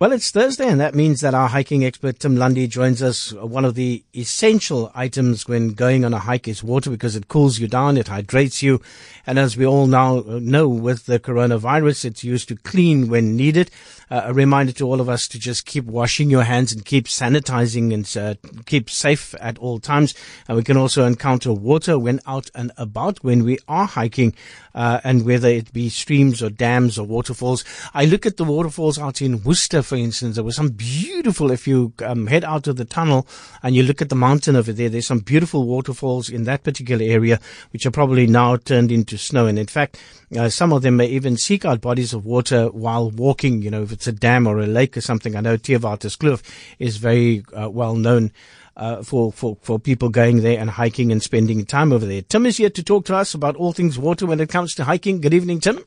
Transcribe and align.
Well, 0.00 0.12
it's 0.12 0.30
Thursday, 0.30 0.68
and 0.68 0.80
that 0.80 0.94
means 0.94 1.22
that 1.22 1.34
our 1.34 1.48
hiking 1.48 1.84
expert 1.84 2.20
Tim 2.20 2.36
Lundy 2.36 2.68
joins 2.68 3.02
us. 3.02 3.32
One 3.32 3.64
of 3.64 3.74
the 3.74 4.04
essential 4.14 4.92
items 4.94 5.48
when 5.48 5.70
going 5.70 6.04
on 6.04 6.14
a 6.14 6.20
hike 6.20 6.46
is 6.46 6.62
water 6.62 6.88
because 6.88 7.16
it 7.16 7.26
cools 7.26 7.58
you 7.58 7.66
down, 7.66 7.96
it 7.96 8.06
hydrates 8.06 8.62
you. 8.62 8.80
And 9.26 9.40
as 9.40 9.56
we 9.56 9.66
all 9.66 9.88
now 9.88 10.20
know 10.24 10.68
with 10.68 11.06
the 11.06 11.18
coronavirus, 11.18 12.04
it's 12.04 12.22
used 12.22 12.46
to 12.46 12.54
clean 12.54 13.08
when 13.08 13.36
needed. 13.36 13.72
Uh, 14.10 14.22
a 14.24 14.32
reminder 14.32 14.72
to 14.72 14.86
all 14.86 15.00
of 15.02 15.08
us 15.08 15.28
to 15.28 15.38
just 15.38 15.66
keep 15.66 15.84
washing 15.84 16.30
your 16.30 16.44
hands 16.44 16.72
and 16.72 16.84
keep 16.84 17.06
sanitizing 17.06 17.92
and 17.92 18.16
uh, 18.16 18.34
keep 18.66 18.88
safe 18.88 19.34
at 19.40 19.58
all 19.58 19.80
times. 19.80 20.14
And 20.46 20.56
we 20.56 20.62
can 20.62 20.76
also 20.76 21.06
encounter 21.06 21.52
water 21.52 21.98
when 21.98 22.20
out 22.24 22.50
and 22.54 22.70
about 22.78 23.22
when 23.24 23.44
we 23.44 23.58
are 23.66 23.86
hiking, 23.86 24.32
uh, 24.74 25.00
and 25.02 25.26
whether 25.26 25.48
it 25.48 25.72
be 25.72 25.88
streams 25.88 26.40
or 26.40 26.48
dams 26.48 26.98
or 26.98 27.04
waterfalls. 27.04 27.64
I 27.92 28.04
look 28.04 28.24
at 28.24 28.36
the 28.36 28.44
waterfalls 28.44 28.98
out 28.98 29.20
in 29.20 29.42
Worcester 29.42 29.82
for 29.88 29.96
instance, 29.96 30.34
there 30.34 30.44
was 30.44 30.56
some 30.56 30.68
beautiful, 30.68 31.50
if 31.50 31.66
you 31.66 31.94
um, 32.04 32.26
head 32.26 32.44
out 32.44 32.66
of 32.66 32.76
the 32.76 32.84
tunnel 32.84 33.26
and 33.62 33.74
you 33.74 33.82
look 33.82 34.02
at 34.02 34.10
the 34.10 34.14
mountain 34.14 34.54
over 34.54 34.72
there, 34.72 34.90
there's 34.90 35.06
some 35.06 35.20
beautiful 35.20 35.66
waterfalls 35.66 36.28
in 36.28 36.44
that 36.44 36.62
particular 36.62 37.02
area, 37.04 37.40
which 37.72 37.86
are 37.86 37.90
probably 37.90 38.26
now 38.26 38.56
turned 38.56 38.92
into 38.92 39.16
snow. 39.16 39.46
And 39.46 39.58
in 39.58 39.66
fact, 39.66 39.98
uh, 40.38 40.50
some 40.50 40.74
of 40.74 40.82
them 40.82 40.96
may 40.96 41.06
even 41.06 41.38
seek 41.38 41.64
out 41.64 41.80
bodies 41.80 42.12
of 42.12 42.26
water 42.26 42.66
while 42.68 43.10
walking, 43.10 43.62
you 43.62 43.70
know, 43.70 43.82
if 43.82 43.90
it's 43.90 44.06
a 44.06 44.12
dam 44.12 44.46
or 44.46 44.58
a 44.58 44.66
lake 44.66 44.94
or 44.96 45.00
something. 45.00 45.34
I 45.34 45.40
know 45.40 45.56
Theewaterskloof 45.56 46.42
is 46.78 46.98
very 46.98 47.44
uh, 47.58 47.70
well 47.70 47.96
known. 47.96 48.30
Uh, 48.76 49.02
for, 49.02 49.32
for, 49.32 49.56
for 49.60 49.80
people 49.80 50.08
going 50.08 50.42
there 50.42 50.56
and 50.56 50.70
hiking 50.70 51.10
and 51.10 51.20
spending 51.20 51.66
time 51.66 51.92
over 51.92 52.06
there. 52.06 52.22
Tim 52.22 52.46
is 52.46 52.58
here 52.58 52.70
to 52.70 52.82
talk 52.84 53.06
to 53.06 53.16
us 53.16 53.34
about 53.34 53.56
all 53.56 53.72
things 53.72 53.98
water 53.98 54.24
when 54.24 54.38
it 54.38 54.50
comes 54.50 54.72
to 54.76 54.84
hiking. 54.84 55.20
Good 55.20 55.34
evening, 55.34 55.58
Tim. 55.58 55.80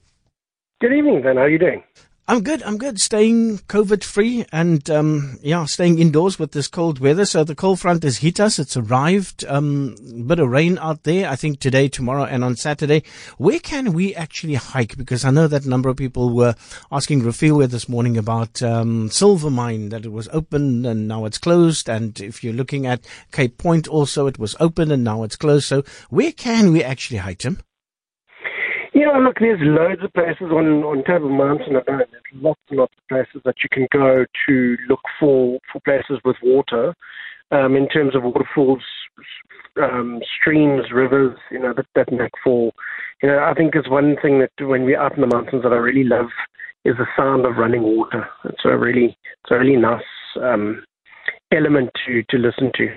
Good 0.82 0.92
evening, 0.92 1.22
Ben. 1.22 1.38
How 1.38 1.44
are 1.44 1.50
you 1.50 1.58
doing? 1.58 1.84
I'm 2.32 2.44
good. 2.44 2.64
I'm 2.64 2.78
good. 2.78 3.02
Staying 3.02 3.58
COVID 3.68 4.06
free 4.06 4.46
and 4.54 4.90
um, 4.90 5.38
yeah, 5.42 5.66
staying 5.66 6.00
indoors 6.00 6.40
with 6.40 6.54
this 6.54 6.70
cold 6.70 7.00
weather. 7.00 7.26
So 7.26 7.44
the 7.44 7.56
cold 7.56 7.82
front 7.82 8.04
has 8.04 8.20
hit 8.20 8.40
us. 8.40 8.58
It's 8.58 8.78
arrived. 8.78 9.44
Um, 9.50 9.98
bit 10.28 10.40
of 10.40 10.48
rain 10.48 10.78
out 10.78 11.04
there. 11.04 11.28
I 11.28 11.36
think 11.36 11.60
today, 11.60 11.90
tomorrow, 11.90 12.24
and 12.24 12.42
on 12.42 12.56
Saturday. 12.56 13.04
Where 13.38 13.60
can 13.60 13.92
we 13.92 14.16
actually 14.16 14.54
hike? 14.54 14.96
Because 14.96 15.26
I 15.26 15.32
know 15.32 15.50
that 15.50 15.66
a 15.66 15.70
number 15.70 15.90
of 15.90 15.98
people 15.98 16.34
were 16.34 16.56
asking 16.90 17.24
Rafiel 17.24 17.70
this 17.70 17.90
morning 17.90 18.16
about 18.16 18.64
um, 18.64 19.10
Silvermine 19.10 19.90
that 19.90 20.06
it 20.06 20.14
was 20.14 20.30
open 20.32 20.86
and 20.86 21.10
now 21.10 21.26
it's 21.26 21.38
closed. 21.38 21.90
And 21.90 22.18
if 22.22 22.46
you're 22.46 22.54
looking 22.54 22.86
at 22.86 23.06
Cape 23.34 23.58
Point, 23.58 23.90
also 23.90 24.28
it 24.28 24.40
was 24.40 24.56
open 24.62 24.90
and 24.90 25.04
now 25.04 25.24
it's 25.24 25.36
closed. 25.36 25.66
So 25.66 25.84
where 26.10 26.32
can 26.32 26.72
we 26.72 26.82
actually 26.82 27.18
hike, 27.18 27.40
Tim? 27.40 27.60
Yeah, 29.02 29.18
look, 29.18 29.40
there's 29.40 29.60
loads 29.64 30.04
of 30.04 30.14
places 30.14 30.52
on 30.52 30.84
on 30.84 31.04
Table 31.06 31.30
Mountain 31.30 31.74
alone. 31.74 32.06
There's 32.12 32.36
lots 32.36 32.62
and 32.70 32.78
lots 32.78 32.94
of 32.96 33.08
places 33.10 33.42
that 33.46 33.56
you 33.64 33.70
can 33.72 33.88
go 33.92 34.26
to 34.48 34.78
look 34.88 35.02
for 35.20 35.58
for 35.74 35.82
places 35.82 36.22
with 36.24 36.36
water. 36.44 36.94
Um, 37.50 37.76
in 37.76 37.90
terms 37.90 38.16
of 38.16 38.22
waterfalls, 38.22 38.84
um, 39.82 40.22
streams, 40.40 40.92
rivers, 40.94 41.36
you 41.50 41.58
know, 41.58 41.74
that, 41.74 41.88
that 41.96 42.12
make 42.12 42.32
for, 42.44 42.72
you 43.24 43.28
know, 43.28 43.40
I 43.40 43.56
think 43.56 43.74
it's 43.74 43.90
one 43.90 44.18
thing 44.22 44.40
that 44.40 44.52
when 44.66 44.84
we're 44.84 45.02
up 45.02 45.16
in 45.16 45.22
the 45.22 45.36
mountains 45.36 45.64
that 45.64 45.74
I 45.74 45.78
really 45.78 46.04
love 46.04 46.30
is 46.86 46.96
the 46.98 47.08
sound 47.18 47.46
of 47.46 47.58
running 47.58 47.82
water. 47.82 48.30
It's 48.46 48.64
a 48.64 48.78
really, 48.78 49.18
it's 49.44 49.52
a 49.52 49.58
really 49.58 49.76
nice 49.76 50.02
um, 50.42 50.86
element 51.52 51.90
to, 52.06 52.24
to 52.30 52.38
listen 52.38 52.72
to. 52.76 52.96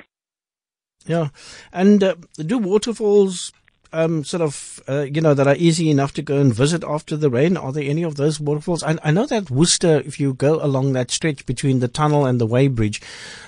Yeah. 1.06 1.28
And 1.72 2.04
uh, 2.04 2.14
do 2.36 2.58
waterfalls 2.58 3.52
um, 3.94 4.24
sort 4.24 4.42
of, 4.42 4.82
uh, 4.88 5.02
you 5.02 5.20
know, 5.20 5.34
that 5.34 5.46
are 5.46 5.56
easy 5.56 5.90
enough 5.90 6.12
to 6.14 6.22
go 6.22 6.38
and 6.38 6.52
visit 6.52 6.84
after 6.84 7.16
the 7.16 7.30
rain? 7.30 7.56
Are 7.56 7.72
there 7.72 7.84
any 7.84 8.02
of 8.02 8.16
those 8.16 8.40
waterfalls? 8.40 8.82
I, 8.82 8.98
I 9.02 9.10
know 9.10 9.26
that 9.26 9.50
Worcester, 9.50 10.00
if 10.00 10.18
you 10.18 10.34
go 10.34 10.62
along 10.62 10.92
that 10.92 11.10
stretch 11.10 11.46
between 11.46 11.80
the 11.80 11.88
tunnel 11.88 12.26
and 12.26 12.40
the 12.40 12.46
weighbridge, 12.46 13.02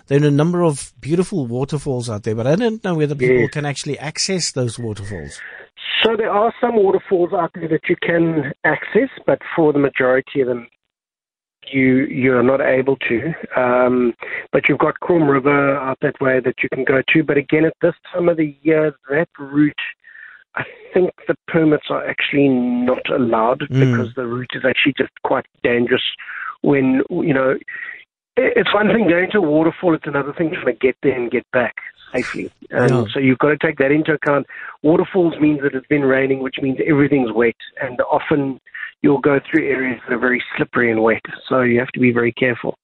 there 0.06 0.22
are 0.22 0.26
a 0.26 0.30
number 0.30 0.62
of 0.62 0.92
beautiful 1.00 1.46
waterfalls 1.46 2.08
out 2.08 2.22
there, 2.22 2.34
but 2.34 2.46
I 2.46 2.56
don't 2.56 2.82
know 2.84 2.94
whether 2.94 3.14
people 3.14 3.36
yes. 3.36 3.50
can 3.50 3.66
actually 3.66 3.98
access 3.98 4.52
those 4.52 4.78
waterfalls. 4.78 5.40
So 6.02 6.16
there 6.16 6.30
are 6.30 6.54
some 6.60 6.76
waterfalls 6.76 7.32
out 7.32 7.50
there 7.54 7.68
that 7.68 7.88
you 7.88 7.96
can 8.00 8.52
access, 8.64 9.10
but 9.26 9.40
for 9.54 9.72
the 9.72 9.78
majority 9.78 10.40
of 10.40 10.48
them, 10.48 10.68
you 11.72 12.06
you're 12.06 12.42
not 12.42 12.60
able 12.60 12.96
to. 13.08 13.32
Um, 13.56 14.14
but 14.52 14.68
you've 14.68 14.78
got 14.78 15.00
Krom 15.00 15.28
River 15.28 15.76
out 15.76 15.98
that 16.02 16.20
way 16.20 16.40
that 16.40 16.54
you 16.62 16.68
can 16.72 16.84
go 16.84 17.02
to. 17.08 17.24
But 17.24 17.36
again, 17.36 17.64
at 17.64 17.74
this 17.82 17.94
time 18.12 18.28
of 18.28 18.36
the 18.36 18.56
year, 18.62 18.94
that 19.10 19.28
route 19.38 19.74
I 20.56 20.64
think 20.94 21.10
the 21.28 21.36
permits 21.48 21.86
are 21.90 22.06
actually 22.06 22.48
not 22.48 23.08
allowed 23.10 23.60
mm. 23.60 23.68
because 23.68 24.14
the 24.14 24.26
route 24.26 24.52
is 24.54 24.64
actually 24.64 24.94
just 24.96 25.12
quite 25.22 25.46
dangerous. 25.62 26.02
When 26.62 27.02
you 27.10 27.34
know, 27.34 27.56
it's 28.36 28.72
one 28.74 28.88
thing 28.88 29.08
going 29.08 29.30
to 29.32 29.38
a 29.38 29.42
waterfall; 29.42 29.94
it's 29.94 30.06
another 30.06 30.32
thing 30.32 30.50
trying 30.50 30.66
to 30.66 30.72
get 30.72 30.96
there 31.02 31.14
and 31.14 31.30
get 31.30 31.44
back 31.52 31.76
safely. 32.12 32.50
And 32.70 32.90
yeah. 32.90 33.04
so 33.12 33.20
you've 33.20 33.38
got 33.38 33.50
to 33.50 33.58
take 33.58 33.78
that 33.78 33.92
into 33.92 34.12
account. 34.12 34.46
Waterfalls 34.82 35.34
means 35.40 35.60
that 35.62 35.74
it's 35.74 35.86
been 35.86 36.02
raining, 36.04 36.40
which 36.40 36.56
means 36.62 36.78
everything's 36.86 37.32
wet, 37.32 37.56
and 37.82 38.00
often 38.10 38.60
you'll 39.02 39.20
go 39.20 39.38
through 39.50 39.68
areas 39.68 40.00
that 40.06 40.14
are 40.14 40.18
very 40.18 40.42
slippery 40.56 40.90
and 40.90 41.02
wet. 41.02 41.22
So 41.48 41.60
you 41.60 41.78
have 41.78 41.88
to 41.88 42.00
be 42.00 42.12
very 42.12 42.32
careful. 42.32 42.78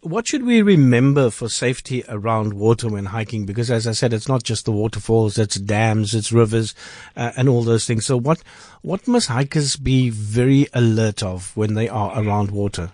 What 0.00 0.26
should 0.26 0.44
we 0.44 0.62
remember 0.62 1.30
for 1.30 1.48
safety 1.48 2.04
around 2.08 2.54
water 2.54 2.88
when 2.88 3.06
hiking? 3.06 3.44
Because 3.44 3.70
as 3.70 3.86
I 3.86 3.92
said, 3.92 4.12
it's 4.12 4.28
not 4.28 4.42
just 4.42 4.64
the 4.64 4.72
waterfalls, 4.72 5.38
it's 5.38 5.56
dams, 5.56 6.14
it's 6.14 6.32
rivers, 6.32 6.74
uh, 7.16 7.32
and 7.36 7.48
all 7.48 7.62
those 7.62 7.86
things. 7.86 8.06
So 8.06 8.16
what, 8.16 8.42
what 8.80 9.06
must 9.06 9.28
hikers 9.28 9.76
be 9.76 10.10
very 10.10 10.68
alert 10.72 11.22
of 11.22 11.56
when 11.56 11.74
they 11.74 11.88
are 11.88 12.18
around 12.20 12.50
water? 12.50 12.90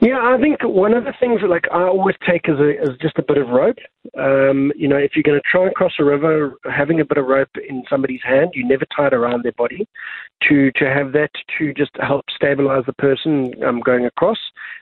Yeah, 0.00 0.18
I 0.22 0.40
think 0.40 0.62
one 0.62 0.94
of 0.94 1.04
the 1.04 1.12
things 1.18 1.40
that 1.40 1.50
like 1.50 1.66
I 1.72 1.82
always 1.82 2.14
take 2.28 2.48
as 2.48 2.58
a 2.60 2.80
as 2.80 2.96
just 3.00 3.18
a 3.18 3.22
bit 3.22 3.36
of 3.36 3.48
rope. 3.48 3.78
Um, 4.16 4.72
you 4.76 4.86
know, 4.86 4.96
if 4.96 5.12
you're 5.16 5.24
going 5.24 5.40
to 5.40 5.48
try 5.50 5.66
and 5.66 5.74
cross 5.74 5.92
a 5.98 6.04
river, 6.04 6.54
having 6.64 7.00
a 7.00 7.04
bit 7.04 7.18
of 7.18 7.26
rope 7.26 7.50
in 7.68 7.82
somebody's 7.90 8.20
hand, 8.22 8.52
you 8.54 8.66
never 8.66 8.84
tie 8.96 9.08
it 9.08 9.14
around 9.14 9.42
their 9.42 9.52
body. 9.52 9.88
To 10.48 10.70
to 10.72 10.84
have 10.84 11.12
that 11.12 11.30
to 11.58 11.74
just 11.74 11.90
help 11.98 12.26
stabilize 12.34 12.84
the 12.86 12.92
person 12.92 13.52
um, 13.64 13.80
going 13.80 14.06
across. 14.06 14.38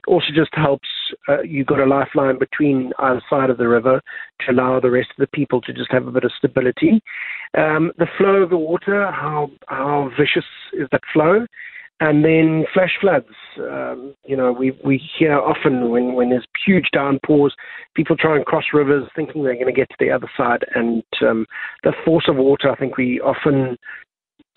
It 0.07 0.11
also 0.11 0.27
just 0.35 0.51
helps 0.53 0.89
uh, 1.31 1.41
you've 1.41 1.67
got 1.67 1.81
a 1.81 1.87
lifeline 1.87 2.39
between 2.39 2.93
either 2.99 3.23
side 3.31 3.49
of 3.49 3.57
the 3.57 3.69
river 3.69 4.03
to 4.41 4.53
allow 4.53 4.81
the 4.81 4.91
rest 4.91 5.09
of 5.11 5.17
the 5.17 5.29
people 5.29 5.63
to 5.63 5.73
just 5.73 5.91
have 5.93 6.07
a 6.07 6.13
bit 6.13 6.25
of 6.25 6.33
stability. 6.37 7.01
Um, 7.57 7.91
the 7.97 8.07
flow 8.19 8.43
of 8.43 8.51
the 8.51 8.59
water, 8.59 9.11
how 9.11 9.51
how 9.69 10.11
vicious 10.19 10.45
is 10.75 10.89
that 10.93 11.01
flow? 11.11 11.47
And 11.99 12.23
then 12.23 12.67
flash 12.75 12.93
floods. 13.01 13.33
Um, 13.59 14.15
you 14.27 14.37
know, 14.37 14.53
we 14.53 14.79
we 14.85 15.03
hear 15.19 15.39
often 15.39 15.89
when 15.89 16.13
when 16.13 16.29
there's 16.29 16.47
huge 16.67 16.89
downpours, 16.93 17.55
people 17.95 18.17
try 18.17 18.37
and 18.37 18.45
cross 18.45 18.65
rivers 18.75 19.09
thinking 19.17 19.43
they're 19.43 19.55
going 19.55 19.67
to 19.67 19.73
get 19.73 19.89
to 19.89 19.97
the 19.99 20.11
other 20.11 20.31
side, 20.37 20.63
and 20.75 21.03
um, 21.23 21.47
the 21.85 21.95
force 22.05 22.27
of 22.29 22.37
water. 22.37 22.71
I 22.71 22.77
think 22.77 22.99
we 22.99 23.19
often 23.21 23.79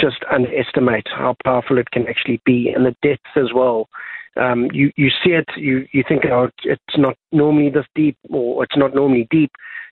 just 0.01 0.17
underestimate 0.31 1.07
how 1.07 1.35
powerful 1.45 1.77
it 1.77 1.91
can 1.91 2.07
actually 2.09 2.41
be, 2.45 2.73
and 2.75 2.85
the 2.85 2.95
depths 3.01 3.31
as 3.37 3.53
well. 3.55 3.87
Um, 4.35 4.69
you 4.73 4.91
you 4.97 5.09
see 5.23 5.31
it, 5.31 5.47
you 5.55 5.85
you 5.93 6.03
think, 6.07 6.25
oh, 6.25 6.49
it's 6.63 6.97
not 6.97 7.15
normally 7.31 7.69
this 7.69 7.85
deep, 7.95 8.17
or 8.29 8.65
it's 8.65 8.77
not 8.77 8.93
normally 8.93 9.27
deep, 9.31 9.51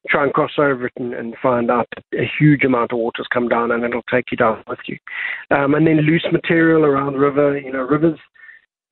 try 0.09 0.23
and 0.23 0.33
cross 0.33 0.51
over 0.57 0.87
it 0.87 0.93
and, 0.97 1.13
and 1.13 1.35
find 1.41 1.69
out 1.71 1.87
a 2.13 2.29
huge 2.39 2.63
amount 2.63 2.91
of 2.91 2.99
water's 2.99 3.27
come 3.31 3.47
down 3.47 3.71
and 3.71 3.83
it'll 3.83 4.01
take 4.03 4.31
you 4.31 4.37
down 4.37 4.63
with 4.67 4.79
you. 4.85 4.97
Um, 5.51 5.73
and 5.73 5.87
then 5.87 5.97
loose 6.01 6.25
material 6.31 6.85
around 6.85 7.13
the 7.13 7.19
river, 7.19 7.57
you 7.57 7.71
know, 7.71 7.81
rivers 7.81 8.19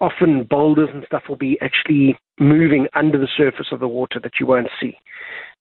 often 0.01 0.43
boulders 0.49 0.89
and 0.93 1.03
stuff 1.05 1.23
will 1.29 1.37
be 1.37 1.57
actually 1.61 2.17
moving 2.39 2.87
under 2.95 3.17
the 3.17 3.29
surface 3.37 3.67
of 3.71 3.79
the 3.79 3.87
water 3.87 4.19
that 4.21 4.33
you 4.39 4.45
won't 4.45 4.67
see. 4.79 4.97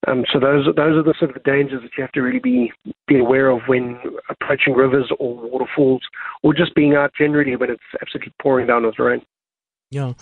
Um, 0.06 0.24
so 0.32 0.38
those 0.38 0.66
those 0.76 0.96
are 0.96 1.02
the 1.02 1.14
sort 1.18 1.34
of 1.34 1.42
dangers 1.44 1.82
that 1.82 1.92
you 1.96 2.02
have 2.02 2.12
to 2.12 2.20
really 2.20 2.40
be 2.40 2.72
be 3.06 3.18
aware 3.18 3.48
of 3.48 3.60
when 3.68 3.98
approaching 4.28 4.74
rivers 4.74 5.10
or 5.18 5.36
waterfalls, 5.36 6.02
or 6.42 6.52
just 6.52 6.74
being 6.74 6.94
out 6.94 7.12
generally 7.16 7.56
when 7.56 7.70
it's 7.70 7.82
absolutely 8.02 8.32
pouring 8.42 8.66
down 8.66 8.84
with 8.84 8.98
rain. 8.98 9.22
Yeah. 9.90 10.12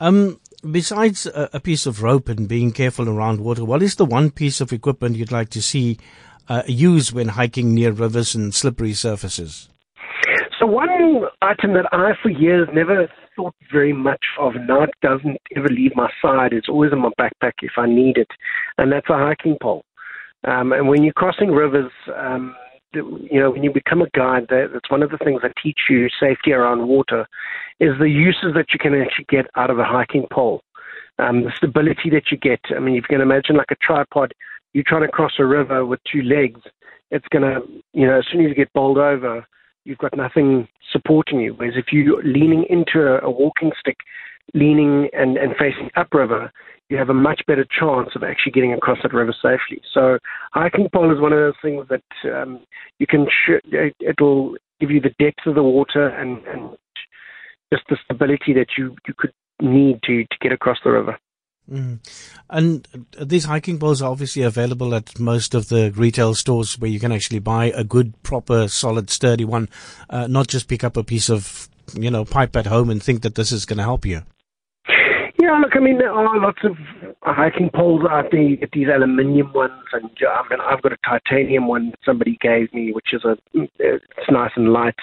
Um, 0.00 0.40
besides 0.70 1.26
a, 1.26 1.50
a, 1.54 1.60
piece 1.60 1.86
of 1.86 2.02
rope 2.02 2.28
and 2.28 2.48
being 2.48 2.72
careful 2.72 3.08
around 3.08 3.40
water, 3.40 3.64
what 3.64 3.82
is 3.82 3.96
the 3.96 4.04
one 4.04 4.30
piece 4.30 4.60
of 4.60 4.72
equipment 4.72 5.16
you'd 5.16 5.32
like 5.32 5.50
to 5.50 5.62
see 5.62 5.98
uh, 6.48 6.62
used 6.66 7.12
when 7.12 7.28
hiking 7.28 7.74
near 7.74 7.92
rivers 7.92 8.34
and 8.34 8.54
slippery 8.54 8.92
surfaces? 8.92 9.68
So 10.58 10.66
one 10.66 11.24
item 11.40 11.74
that 11.74 11.86
I, 11.92 12.12
for 12.22 12.30
years, 12.30 12.68
never 12.72 13.08
thought 13.34 13.54
very 13.72 13.92
much 13.92 14.24
of, 14.38 14.52
now 14.68 14.84
it 14.84 14.90
doesn't 15.02 15.38
ever 15.56 15.68
leave 15.68 15.92
my 15.96 16.10
side. 16.20 16.52
It's 16.52 16.68
always 16.68 16.92
in 16.92 17.00
my 17.00 17.10
backpack 17.18 17.54
if 17.62 17.72
I 17.76 17.86
need 17.86 18.16
it, 18.16 18.28
and 18.78 18.92
that's 18.92 19.08
a 19.10 19.14
hiking 19.14 19.56
pole. 19.60 19.84
Um, 20.44 20.72
and 20.72 20.88
when 20.88 21.02
you're 21.02 21.12
crossing 21.12 21.50
rivers, 21.50 21.90
um, 22.16 22.54
you 22.94 23.40
know, 23.40 23.50
when 23.50 23.62
you 23.62 23.72
become 23.72 24.02
a 24.02 24.10
guide, 24.10 24.46
that's 24.48 24.90
one 24.90 25.02
of 25.02 25.10
the 25.10 25.18
things 25.18 25.40
that 25.42 25.52
teach 25.62 25.78
you 25.88 26.08
safety 26.20 26.52
around 26.52 26.86
water, 26.86 27.26
is 27.80 27.90
the 27.98 28.08
uses 28.08 28.54
that 28.54 28.66
you 28.72 28.78
can 28.78 28.94
actually 28.94 29.26
get 29.28 29.46
out 29.56 29.70
of 29.70 29.78
a 29.78 29.84
hiking 29.84 30.26
pole. 30.30 30.62
Um, 31.18 31.44
the 31.44 31.52
stability 31.56 32.08
that 32.10 32.30
you 32.30 32.38
get. 32.38 32.60
I 32.74 32.80
mean, 32.80 32.96
if 32.96 33.04
you 33.08 33.16
can 33.16 33.20
imagine 33.20 33.56
like 33.56 33.70
a 33.70 33.76
tripod, 33.82 34.32
you're 34.72 34.84
trying 34.86 35.02
to 35.02 35.08
cross 35.08 35.32
a 35.38 35.44
river 35.44 35.84
with 35.84 36.00
two 36.10 36.22
legs, 36.22 36.60
it's 37.10 37.26
going 37.28 37.42
to, 37.42 37.60
you 37.92 38.06
know, 38.06 38.18
as 38.18 38.24
soon 38.32 38.40
as 38.42 38.48
you 38.48 38.54
get 38.54 38.72
bowled 38.72 38.98
over, 38.98 39.46
you've 39.84 39.98
got 39.98 40.16
nothing 40.16 40.66
supporting 40.90 41.40
you. 41.40 41.54
Whereas 41.54 41.74
if 41.76 41.92
you're 41.92 42.22
leaning 42.24 42.64
into 42.70 43.00
a, 43.06 43.20
a 43.20 43.30
walking 43.30 43.72
stick, 43.78 43.98
leaning 44.54 45.08
and, 45.12 45.36
and 45.36 45.52
facing 45.58 45.90
upriver, 45.96 46.52
you 46.88 46.98
have 46.98 47.08
a 47.08 47.14
much 47.14 47.40
better 47.46 47.64
chance 47.64 48.10
of 48.14 48.22
actually 48.22 48.52
getting 48.52 48.72
across 48.72 48.98
that 49.02 49.14
river 49.14 49.34
safely. 49.34 49.80
So 49.94 50.18
hiking 50.52 50.88
pole 50.92 51.12
is 51.12 51.20
one 51.20 51.32
of 51.32 51.38
those 51.38 51.54
things 51.62 51.86
that 51.88 52.02
um, 52.30 52.60
you 52.98 53.06
can 53.06 53.26
sh- 53.28 53.64
it'll 54.00 54.56
give 54.80 54.90
you 54.90 55.00
the 55.00 55.14
depth 55.18 55.46
of 55.46 55.54
the 55.54 55.62
water 55.62 56.08
and, 56.08 56.44
and 56.46 56.70
just 57.72 57.84
the 57.88 57.96
stability 58.04 58.52
that 58.52 58.66
you, 58.76 58.94
you 59.06 59.14
could 59.16 59.32
need 59.60 60.00
to, 60.04 60.24
to 60.24 60.36
get 60.40 60.52
across 60.52 60.78
the 60.84 60.90
river. 60.90 61.18
Mm. 61.70 62.00
And 62.50 62.88
these 63.18 63.44
hiking 63.44 63.78
poles 63.78 64.02
are 64.02 64.10
obviously 64.10 64.42
available 64.42 64.94
at 64.94 65.18
most 65.18 65.54
of 65.54 65.68
the 65.68 65.92
retail 65.92 66.34
stores 66.34 66.78
where 66.78 66.90
you 66.90 67.00
can 67.00 67.12
actually 67.12 67.38
buy 67.38 67.66
a 67.66 67.84
good, 67.84 68.20
proper, 68.22 68.68
solid, 68.68 69.08
sturdy 69.08 69.44
one, 69.44 69.68
uh, 70.10 70.26
not 70.26 70.48
just 70.48 70.68
pick 70.68 70.84
up 70.84 70.96
a 70.96 71.04
piece 71.04 71.30
of, 71.30 71.68
you 71.94 72.10
know, 72.10 72.24
pipe 72.24 72.56
at 72.56 72.66
home 72.66 72.90
and 72.90 73.02
think 73.02 73.22
that 73.22 73.34
this 73.34 73.52
is 73.52 73.64
going 73.64 73.78
to 73.78 73.82
help 73.82 74.04
you. 74.04 74.22
Yeah, 75.40 75.58
look, 75.58 75.72
I 75.74 75.80
mean, 75.80 75.98
there 75.98 76.12
are 76.12 76.38
lots 76.38 76.60
of 76.62 76.76
hiking 77.22 77.68
poles 77.74 78.02
out 78.08 78.30
there. 78.30 78.40
You 78.40 78.56
get 78.56 78.70
these 78.72 78.86
aluminium 78.86 79.52
ones, 79.52 79.72
and 79.92 80.08
I 80.28 80.42
mean, 80.48 80.60
I've 80.60 80.82
got 80.82 80.92
a 80.92 80.96
titanium 81.04 81.66
one 81.66 81.90
that 81.90 81.98
somebody 82.04 82.38
gave 82.40 82.72
me, 82.72 82.92
which 82.92 83.12
is 83.12 83.24
a 83.24 83.36
it's 83.80 84.30
nice 84.30 84.52
and 84.54 84.72
light. 84.72 84.94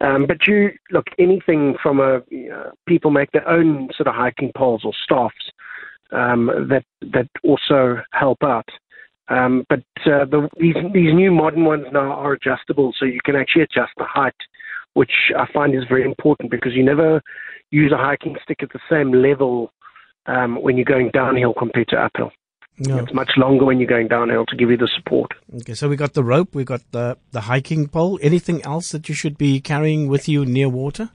Um, 0.00 0.26
but 0.26 0.46
you 0.46 0.70
look 0.90 1.06
anything 1.18 1.76
from 1.82 2.00
a 2.00 2.22
you 2.28 2.48
know, 2.48 2.72
people 2.86 3.10
make 3.10 3.30
their 3.32 3.48
own 3.48 3.90
sort 3.96 4.08
of 4.08 4.14
hiking 4.14 4.52
poles 4.56 4.82
or 4.84 4.92
staffs 5.00 5.52
um, 6.12 6.68
that 6.68 6.84
that 7.12 7.28
also 7.44 8.02
help 8.12 8.38
out. 8.42 8.68
Um, 9.28 9.64
but 9.68 9.84
uh, 10.06 10.24
the, 10.24 10.48
these 10.58 10.76
these 10.94 11.14
new 11.14 11.30
modern 11.30 11.64
ones 11.64 11.86
now 11.92 12.12
are 12.12 12.32
adjustable, 12.32 12.94
so 12.98 13.04
you 13.04 13.20
can 13.24 13.36
actually 13.36 13.62
adjust 13.62 13.92
the 13.96 14.04
height, 14.04 14.34
which 14.98 15.30
I 15.38 15.46
find 15.52 15.76
is 15.76 15.84
very 15.88 16.02
important 16.02 16.50
because 16.50 16.72
you 16.74 16.84
never 16.84 17.22
use 17.70 17.92
a 17.92 17.96
hiking 17.96 18.34
stick 18.42 18.64
at 18.64 18.70
the 18.72 18.80
same 18.90 19.12
level 19.12 19.72
um, 20.26 20.60
when 20.60 20.76
you're 20.76 20.92
going 20.96 21.10
downhill 21.12 21.54
compared 21.54 21.86
to 21.90 21.96
uphill. 21.96 22.32
No. 22.80 22.98
It's 22.98 23.14
much 23.14 23.30
longer 23.36 23.64
when 23.64 23.78
you're 23.78 23.94
going 23.96 24.08
downhill 24.08 24.44
to 24.46 24.56
give 24.56 24.70
you 24.70 24.76
the 24.76 24.90
support. 24.96 25.30
Okay, 25.60 25.74
so 25.74 25.88
we 25.88 25.94
got 25.94 26.14
the 26.14 26.24
rope, 26.24 26.52
we 26.52 26.64
got 26.64 26.82
the 26.90 27.16
the 27.30 27.42
hiking 27.42 27.86
pole. 27.86 28.18
Anything 28.22 28.58
else 28.64 28.90
that 28.90 29.08
you 29.08 29.14
should 29.14 29.38
be 29.38 29.60
carrying 29.60 30.08
with 30.08 30.28
you 30.28 30.44
near 30.44 30.68
water? 30.68 31.10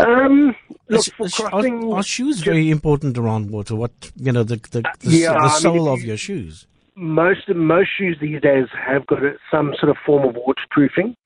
Um, 0.00 0.56
look, 0.88 1.06
are, 1.52 1.94
are, 1.98 2.02
shoes 2.02 2.40
very 2.40 2.68
important 2.70 3.16
around 3.16 3.50
water? 3.50 3.76
What 3.76 3.92
you 4.16 4.32
know, 4.32 4.42
the 4.42 4.56
the, 4.56 4.82
the, 5.00 5.16
yeah, 5.24 5.34
the 5.34 5.50
sole 5.50 5.86
mean, 5.86 5.94
of 5.94 6.02
your 6.02 6.16
shoes. 6.16 6.66
Most 6.96 7.48
most 7.48 7.90
shoes 7.96 8.16
these 8.20 8.40
days 8.40 8.66
have 8.88 9.06
got 9.06 9.20
some 9.52 9.74
sort 9.80 9.90
of 9.90 9.96
form 10.06 10.28
of 10.28 10.34
waterproofing, 10.46 11.16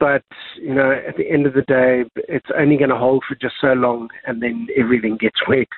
but 0.00 0.24
you 0.56 0.74
know, 0.74 0.90
at 0.90 1.16
the 1.16 1.30
end 1.30 1.46
of 1.46 1.54
the 1.54 1.62
day, 1.62 2.04
it's 2.28 2.48
only 2.58 2.76
going 2.76 2.90
to 2.90 2.96
hold 2.96 3.22
for 3.28 3.36
just 3.36 3.54
so 3.60 3.74
long, 3.74 4.08
and 4.26 4.42
then 4.42 4.66
everything 4.76 5.16
gets 5.20 5.38
wet. 5.46 5.68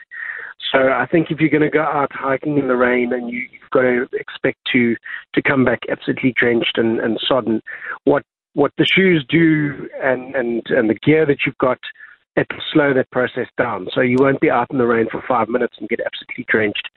So 0.73 0.79
I 0.79 1.07
think 1.11 1.31
if 1.31 1.41
you're 1.41 1.51
going 1.51 1.63
to 1.63 1.71
go 1.71 1.83
out 1.83 2.13
hiking 2.13 2.57
in 2.57 2.69
the 2.69 2.77
rain 2.77 3.13
and 3.13 3.29
you, 3.29 3.41
you've 3.41 3.71
got 3.73 3.83
to 3.83 4.07
expect 4.13 4.59
to 4.73 4.97
to 5.35 5.43
come 5.43 5.65
back 5.65 5.81
absolutely 5.91 6.33
drenched 6.39 6.79
and, 6.79 7.01
and 7.01 7.21
sodden, 7.29 7.61
what 8.05 8.23
what 8.55 8.73
the 8.79 8.87
shoes 8.87 9.25
do 9.29 9.89
and, 10.03 10.35
and, 10.35 10.63
and 10.69 10.91
the 10.91 10.95
gear 10.95 11.25
that 11.27 11.39
you've 11.47 11.59
got 11.59 11.79
it'll 12.37 12.63
slow 12.73 12.95
that 12.95 13.11
process 13.11 13.47
down. 13.59 13.89
So 13.93 14.01
you 14.01 14.17
won't 14.19 14.41
be 14.41 14.51
out 14.51 14.69
in 14.71 14.79
the 14.79 14.87
rain 14.87 15.07
for 15.11 15.23
five 15.29 15.49
minutes 15.49 15.77
and 15.79 15.89
get 15.89 16.01
absolutely 16.01 16.47
drenched 16.49 16.89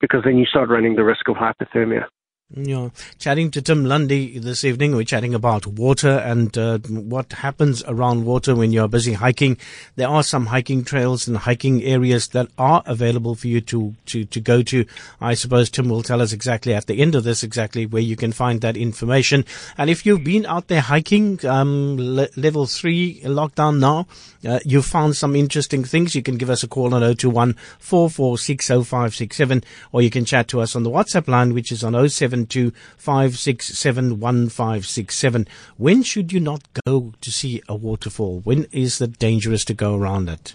because 0.00 0.20
then 0.24 0.36
you 0.36 0.44
start 0.46 0.68
running 0.68 0.96
the 0.96 1.04
risk 1.04 1.28
of 1.28 1.36
hypothermia. 1.36 2.04
Yeah, 2.54 2.90
chatting 3.18 3.50
to 3.52 3.62
Tim 3.62 3.86
Lundy 3.86 4.38
this 4.38 4.62
evening. 4.62 4.94
We're 4.94 5.04
chatting 5.04 5.34
about 5.34 5.66
water 5.66 6.18
and 6.18 6.56
uh, 6.58 6.78
what 6.80 7.32
happens 7.32 7.82
around 7.84 8.26
water 8.26 8.54
when 8.54 8.72
you're 8.72 8.88
busy 8.88 9.14
hiking. 9.14 9.56
There 9.96 10.08
are 10.08 10.22
some 10.22 10.46
hiking 10.46 10.84
trails 10.84 11.26
and 11.26 11.38
hiking 11.38 11.82
areas 11.82 12.28
that 12.28 12.48
are 12.58 12.82
available 12.84 13.36
for 13.36 13.48
you 13.48 13.62
to, 13.62 13.94
to, 14.06 14.26
to 14.26 14.40
go 14.40 14.62
to. 14.64 14.84
I 15.18 15.32
suppose 15.32 15.70
Tim 15.70 15.88
will 15.88 16.02
tell 16.02 16.20
us 16.20 16.34
exactly 16.34 16.74
at 16.74 16.86
the 16.86 17.00
end 17.00 17.14
of 17.14 17.24
this 17.24 17.42
exactly 17.42 17.86
where 17.86 18.02
you 18.02 18.16
can 18.16 18.32
find 18.32 18.60
that 18.60 18.76
information. 18.76 19.46
And 19.78 19.88
if 19.88 20.04
you've 20.04 20.24
been 20.24 20.44
out 20.44 20.68
there 20.68 20.82
hiking, 20.82 21.44
um, 21.46 21.96
le- 21.98 22.28
level 22.36 22.66
three 22.66 23.22
lockdown 23.22 23.78
now, 23.78 24.06
uh, 24.46 24.58
you've 24.66 24.84
found 24.84 25.16
some 25.16 25.34
interesting 25.34 25.84
things. 25.84 26.14
You 26.14 26.22
can 26.22 26.36
give 26.36 26.50
us 26.50 26.62
a 26.62 26.68
call 26.68 26.92
on 26.92 27.00
021 27.00 27.54
446 27.78 28.66
0567 28.66 29.64
or 29.92 30.02
you 30.02 30.10
can 30.10 30.26
chat 30.26 30.48
to 30.48 30.60
us 30.60 30.76
on 30.76 30.82
the 30.82 30.90
WhatsApp 30.90 31.28
line, 31.28 31.54
which 31.54 31.72
is 31.72 31.82
on 31.82 32.08
07 32.08 32.41
072 32.48 35.44
When 35.76 36.02
should 36.02 36.32
you 36.32 36.40
not 36.40 36.62
go 36.86 37.12
to 37.20 37.30
see 37.30 37.62
a 37.68 37.74
waterfall? 37.74 38.40
When 38.40 38.64
is 38.72 39.00
it 39.00 39.18
dangerous 39.18 39.64
to 39.66 39.74
go 39.74 39.96
around 39.96 40.28
it? 40.28 40.54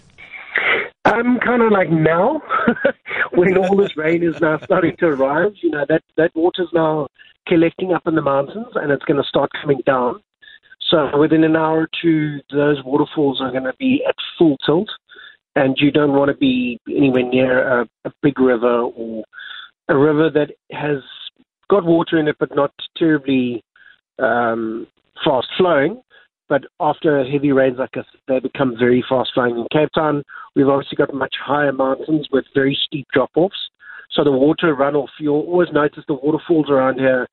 Um, 1.04 1.14
I'm 1.14 1.38
kind 1.40 1.62
of 1.62 1.72
like 1.72 1.90
now, 1.90 2.42
when 3.32 3.56
all 3.56 3.76
this 3.76 3.96
rain 3.96 4.22
is 4.22 4.40
now 4.40 4.58
starting 4.64 4.96
to 4.98 5.06
arrive. 5.06 5.52
You 5.62 5.70
know 5.70 5.84
that 5.88 6.02
that 6.16 6.32
water's 6.34 6.68
now 6.72 7.08
collecting 7.46 7.92
up 7.92 8.02
in 8.06 8.14
the 8.14 8.22
mountains, 8.22 8.68
and 8.74 8.92
it's 8.92 9.04
going 9.04 9.20
to 9.20 9.28
start 9.28 9.50
coming 9.60 9.82
down. 9.86 10.20
So 10.90 11.18
within 11.18 11.44
an 11.44 11.56
hour 11.56 11.82
or 11.82 11.88
two, 12.00 12.40
those 12.50 12.82
waterfalls 12.84 13.40
are 13.40 13.50
going 13.50 13.64
to 13.64 13.74
be 13.78 14.02
at 14.08 14.14
full 14.38 14.56
tilt, 14.64 14.88
and 15.54 15.76
you 15.78 15.90
don't 15.90 16.12
want 16.12 16.30
to 16.30 16.36
be 16.36 16.78
anywhere 16.88 17.24
near 17.24 17.80
a, 17.80 17.88
a 18.04 18.12
big 18.22 18.38
river 18.38 18.82
or 18.82 19.24
a 19.88 19.96
river 19.96 20.30
that 20.30 20.50
has 20.70 20.98
got 21.68 21.84
water 21.84 22.18
in 22.18 22.28
it, 22.28 22.36
but 22.38 22.54
not 22.54 22.72
terribly 22.96 23.62
um, 24.18 24.86
fast 25.24 25.48
flowing. 25.56 26.02
But 26.48 26.62
after 26.80 27.24
heavy 27.30 27.52
rains 27.52 27.76
like 27.78 27.92
this, 27.92 28.06
they 28.26 28.40
become 28.40 28.74
very 28.78 29.04
fast 29.06 29.30
flowing. 29.34 29.56
In 29.56 29.66
Cape 29.70 29.90
Town, 29.94 30.22
we've 30.56 30.68
obviously 30.68 30.96
got 30.96 31.12
much 31.12 31.34
higher 31.44 31.72
mountains 31.72 32.26
with 32.32 32.46
very 32.54 32.78
steep 32.86 33.06
drop 33.12 33.30
offs. 33.36 33.68
So 34.12 34.24
the 34.24 34.32
water 34.32 34.74
runoff, 34.74 35.08
you'll 35.20 35.42
always 35.42 35.68
notice 35.72 36.04
the 36.08 36.14
waterfalls 36.14 36.70
around 36.70 36.98
here 36.98 37.28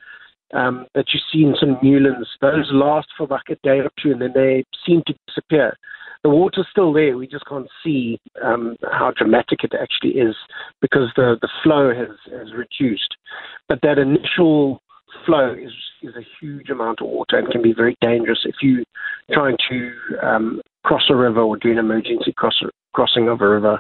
um, 0.54 0.86
that 0.96 1.06
you 1.14 1.20
see 1.32 1.44
in 1.44 1.56
some 1.58 1.78
Newlands. 1.82 2.28
Those 2.42 2.70
last 2.74 3.08
for 3.18 3.28
like 3.28 3.50
a 3.50 3.56
day 3.64 3.80
or 3.80 3.90
two 4.02 4.12
and 4.12 4.22
then 4.22 4.34
they 4.36 4.66
seem 4.86 5.02
to 5.08 5.16
disappear 5.28 5.78
the 6.26 6.30
water's 6.30 6.66
still 6.72 6.92
there. 6.92 7.16
We 7.16 7.28
just 7.28 7.46
can't 7.46 7.68
see 7.84 8.20
um, 8.44 8.78
how 8.92 9.14
dramatic 9.16 9.60
it 9.64 9.74
actually 9.80 10.20
is 10.20 10.36
because 10.82 11.12
the, 11.16 11.38
the 11.40 11.50
flow 11.62 11.94
has, 11.94 12.18
has 12.32 12.48
reduced. 12.52 13.16
But 13.70 13.78
that 13.84 14.00
initial 14.00 14.82
flow 15.24 15.54
is, 15.54 15.72
is 16.02 16.16
a 16.16 16.26
huge 16.42 16.72
amount 16.72 17.02
of 17.02 17.10
water 17.10 17.38
and 17.38 17.48
can 17.52 17.62
be 17.62 17.74
very 17.74 17.96
dangerous 18.02 18.40
if 18.44 18.56
you're 18.64 18.84
trying 19.34 19.56
to 19.70 19.92
um, 20.24 20.62
cross 20.84 21.04
a 21.12 21.16
river 21.16 21.42
or 21.42 21.58
do 21.58 21.72
an 21.72 21.78
emergency 21.78 22.34
cross, 22.36 22.60
crossing 22.96 23.30
of 23.30 23.42
a 23.42 23.48
river. 23.48 23.80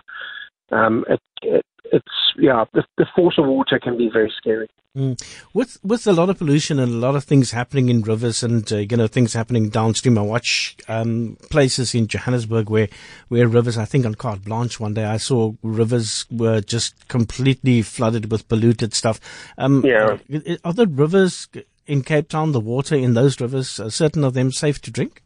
Um, 0.72 1.04
it, 1.10 1.20
it, 1.42 1.66
it's 1.92 2.34
yeah, 2.38 2.65
the, 2.74 2.84
the 2.98 3.06
force 3.15 3.36
of 3.38 3.46
water 3.46 3.80
can 3.80 3.98
be 3.98 4.10
very 4.12 4.32
scary. 4.38 4.70
Mm. 4.96 5.22
With 5.54 5.77
with 5.84 6.08
a 6.08 6.13
lot 6.13 6.30
of 6.30 6.38
pollution 6.38 6.80
and 6.80 6.92
a 6.92 6.98
lot 6.98 7.15
of 7.15 7.25
things 7.25 7.51
happening 7.51 7.89
in 7.89 8.01
rivers 8.01 8.44
and 8.44 8.72
uh, 8.72 8.77
you 8.77 8.96
know 8.96 9.08
things 9.08 9.34
happening 9.34 9.70
downstream, 9.70 10.18
I 10.18 10.22
watch 10.22 10.77
um, 10.88 11.38
places 11.50 11.94
in 11.94 12.08
Johannesburg 12.08 12.70
where 12.70 12.88
where 13.27 13.48
rivers. 13.48 13.77
I 13.77 13.86
think 13.86 14.06
on 14.06 14.15
Carte 14.15 14.46
Blanche 14.46 14.80
one 14.80 14.94
day 14.94 15.04
I 15.04 15.18
saw 15.18 15.54
rivers 15.63 16.25
were 16.32 16.62
just 16.62 17.08
completely 17.10 17.82
flooded 17.82 18.32
with 18.32 18.48
polluted 18.48 18.94
stuff. 18.94 19.20
Um, 19.58 19.84
yeah, 19.86 20.18
are 20.63 20.74
the 20.74 20.88
rivers 20.88 21.50
in 21.88 22.01
Cape 22.01 22.30
Town, 22.30 22.54
the 22.54 22.62
water 22.62 22.96
in 22.96 23.13
those 23.13 23.39
rivers, 23.42 23.80
are 23.80 23.89
certain 23.89 24.24
of 24.24 24.34
them 24.34 24.51
safe 24.51 24.82
to 24.82 24.92
drink? 24.92 25.22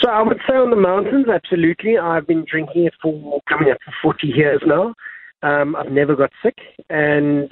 So 0.00 0.10
I 0.10 0.22
would 0.22 0.40
say 0.48 0.54
on 0.54 0.70
the 0.70 0.76
mountains, 0.76 1.26
absolutely. 1.32 1.96
I've 1.96 2.26
been 2.26 2.44
drinking 2.50 2.86
it 2.86 2.94
for 3.00 3.40
coming 3.48 3.70
up 3.70 3.78
for 3.84 4.14
40 4.14 4.26
years 4.26 4.60
now. 4.66 4.94
Um, 5.42 5.76
I've 5.76 5.90
never 5.90 6.14
got 6.14 6.30
sick. 6.42 6.56
And 6.88 7.50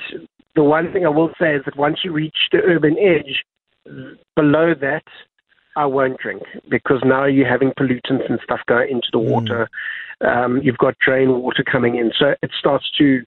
the 0.54 0.64
one 0.64 0.92
thing 0.92 1.04
I 1.04 1.08
will 1.08 1.30
say 1.40 1.54
is 1.54 1.62
that 1.64 1.76
once 1.76 1.98
you 2.04 2.12
reach 2.12 2.36
the 2.52 2.58
urban 2.58 2.96
edge, 2.98 3.44
below 4.36 4.74
that, 4.80 5.04
I 5.76 5.86
won't 5.86 6.18
drink 6.18 6.42
because 6.68 7.00
now 7.04 7.24
you're 7.24 7.48
having 7.48 7.70
pollutants 7.70 8.28
and 8.28 8.40
stuff 8.42 8.60
go 8.66 8.80
into 8.80 9.08
the 9.12 9.18
mm. 9.18 9.30
water. 9.30 9.68
Um, 10.20 10.60
you've 10.62 10.78
got 10.78 10.98
drain 10.98 11.40
water 11.40 11.64
coming 11.64 11.96
in, 11.96 12.12
so 12.18 12.34
it 12.42 12.50
starts 12.58 12.90
to 12.98 13.22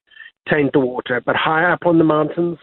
taint 0.49 0.73
the 0.73 0.79
water. 0.79 1.21
But 1.25 1.35
high 1.35 1.71
up 1.71 1.85
on 1.85 1.97
the 1.97 2.03
mountains, 2.03 2.59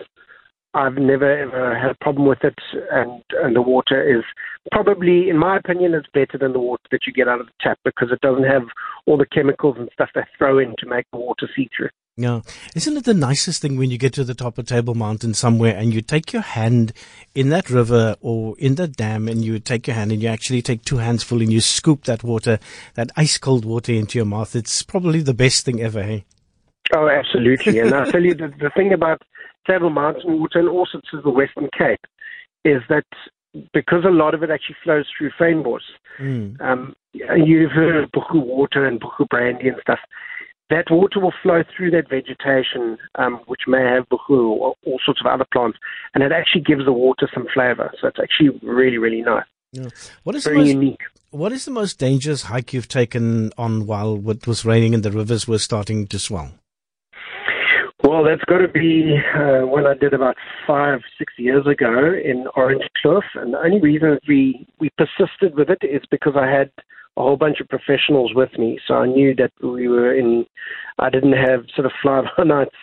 I've 0.72 0.94
never 0.94 1.30
ever 1.30 1.76
had 1.76 1.90
a 1.90 1.96
problem 2.00 2.26
with 2.28 2.44
it, 2.44 2.58
and 2.92 3.22
and 3.42 3.56
the 3.56 3.62
water 3.62 4.18
is 4.18 4.24
probably, 4.70 5.28
in 5.28 5.36
my 5.36 5.56
opinion, 5.56 5.94
it's 5.94 6.06
better 6.12 6.38
than 6.38 6.52
the 6.52 6.60
water 6.60 6.84
that 6.90 7.06
you 7.06 7.12
get 7.12 7.28
out 7.28 7.40
of 7.40 7.46
the 7.46 7.52
tap 7.60 7.78
because 7.84 8.10
it 8.12 8.20
doesn't 8.20 8.44
have 8.44 8.62
all 9.06 9.16
the 9.16 9.26
chemicals 9.26 9.76
and 9.78 9.88
stuff 9.92 10.10
they 10.14 10.22
throw 10.38 10.58
in 10.58 10.74
to 10.78 10.86
make 10.86 11.06
the 11.12 11.18
water 11.18 11.48
see 11.56 11.68
through. 11.76 11.88
Yeah, 12.16 12.42
isn't 12.76 12.96
it 12.96 13.04
the 13.04 13.14
nicest 13.14 13.62
thing 13.62 13.78
when 13.78 13.90
you 13.90 13.96
get 13.96 14.12
to 14.14 14.24
the 14.24 14.34
top 14.34 14.58
of 14.58 14.66
Table 14.66 14.94
Mountain 14.94 15.34
somewhere 15.34 15.74
and 15.74 15.94
you 15.94 16.02
take 16.02 16.32
your 16.32 16.42
hand 16.42 16.92
in 17.34 17.48
that 17.48 17.70
river 17.70 18.14
or 18.20 18.56
in 18.58 18.74
the 18.74 18.86
dam 18.86 19.26
and 19.26 19.42
you 19.44 19.58
take 19.58 19.86
your 19.86 19.96
hand 19.96 20.12
and 20.12 20.22
you 20.22 20.28
actually 20.28 20.60
take 20.60 20.84
two 20.84 20.98
hands 20.98 21.22
full 21.22 21.40
and 21.40 21.52
you 21.52 21.60
scoop 21.60 22.04
that 22.04 22.22
water, 22.22 22.58
that 22.94 23.10
ice 23.16 23.38
cold 23.38 23.64
water 23.64 23.92
into 23.92 24.18
your 24.18 24.26
mouth. 24.26 24.54
It's 24.54 24.82
probably 24.82 25.22
the 25.22 25.32
best 25.34 25.64
thing 25.64 25.80
ever, 25.80 26.02
hey? 26.02 26.26
Oh, 26.94 27.08
absolutely. 27.08 27.78
and 27.78 27.94
I'll 27.94 28.10
tell 28.10 28.22
you 28.22 28.34
the, 28.34 28.48
the 28.48 28.70
thing 28.76 28.92
about 28.92 29.22
Table 29.66 29.90
Mountain 29.90 30.40
water 30.40 30.58
and 30.58 30.68
also 30.68 31.00
to 31.10 31.20
the 31.20 31.30
Western 31.30 31.68
Cape 31.76 32.00
is 32.64 32.82
that 32.88 33.04
because 33.72 34.04
a 34.04 34.10
lot 34.10 34.34
of 34.34 34.42
it 34.42 34.50
actually 34.50 34.76
flows 34.82 35.06
through 35.16 35.30
fynbos. 35.38 35.80
Mm. 36.20 36.60
Um, 36.60 36.94
you've 37.12 37.72
heard 37.72 38.02
of 38.02 38.10
Buchu 38.12 38.44
water 38.44 38.86
and 38.86 39.00
Buchu 39.00 39.28
brandy 39.28 39.68
and 39.68 39.76
stuff. 39.80 39.98
That 40.70 40.84
water 40.88 41.18
will 41.18 41.34
flow 41.42 41.64
through 41.76 41.90
that 41.92 42.08
vegetation, 42.08 42.96
um, 43.16 43.40
which 43.46 43.62
may 43.66 43.82
have 43.82 44.08
Buchu 44.08 44.50
or 44.50 44.74
all 44.86 45.00
sorts 45.04 45.20
of 45.20 45.26
other 45.26 45.46
plants, 45.52 45.78
and 46.14 46.22
it 46.22 46.30
actually 46.30 46.62
gives 46.62 46.84
the 46.84 46.92
water 46.92 47.28
some 47.34 47.46
flavor. 47.52 47.90
So 48.00 48.06
it's 48.06 48.20
actually 48.22 48.58
really, 48.62 48.98
really 48.98 49.22
nice. 49.22 49.44
Yeah. 49.72 49.88
What 50.22 50.36
is 50.36 50.44
very 50.44 50.58
most, 50.58 50.68
unique. 50.68 51.00
What 51.30 51.52
is 51.52 51.64
the 51.64 51.70
most 51.72 51.98
dangerous 51.98 52.44
hike 52.44 52.72
you've 52.72 52.88
taken 52.88 53.50
on 53.58 53.86
while 53.86 54.30
it 54.30 54.46
was 54.46 54.64
raining 54.64 54.94
and 54.94 55.02
the 55.02 55.10
rivers 55.10 55.48
were 55.48 55.58
starting 55.58 56.06
to 56.08 56.18
swell? 56.18 56.52
Well, 58.10 58.24
that's 58.24 58.42
got 58.46 58.58
to 58.58 58.66
be 58.66 59.20
uh, 59.36 59.64
when 59.68 59.86
I 59.86 59.94
did 59.94 60.14
about 60.14 60.34
five, 60.66 60.98
six 61.16 61.32
years 61.38 61.64
ago 61.64 62.12
in 62.12 62.46
Orange 62.56 62.82
Kloof. 62.98 63.22
And 63.36 63.54
the 63.54 63.58
only 63.58 63.80
reason 63.80 64.18
we, 64.26 64.66
we 64.80 64.90
persisted 64.98 65.54
with 65.54 65.70
it 65.70 65.78
is 65.84 66.02
because 66.10 66.32
I 66.36 66.50
had 66.50 66.72
a 67.16 67.22
whole 67.22 67.36
bunch 67.36 67.60
of 67.60 67.68
professionals 67.68 68.32
with 68.34 68.50
me. 68.58 68.80
So 68.88 68.94
I 68.94 69.06
knew 69.06 69.32
that 69.36 69.52
we 69.62 69.86
were 69.86 70.12
in, 70.12 70.44
I 70.98 71.08
didn't 71.08 71.34
have 71.34 71.66
sort 71.72 71.86
of 71.86 71.92
fly 72.02 72.22
by 72.36 72.42
nights, 72.42 72.74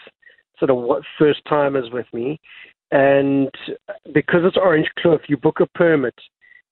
sort 0.59 0.71
of 0.71 1.03
first 1.19 1.41
timers 1.49 1.89
with 1.91 2.07
me. 2.13 2.39
And 2.91 3.51
because 4.13 4.43
it's 4.45 4.55
Orange 4.55 4.87
Kloof, 4.97 5.19
you 5.27 5.35
book 5.35 5.59
a 5.59 5.67
permit 5.77 6.15